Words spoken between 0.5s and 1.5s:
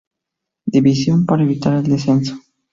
Division para